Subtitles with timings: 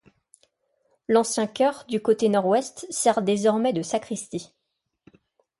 [1.07, 4.51] L'ancien chœur, du côté nord-ouest, sert désormais de sacristie.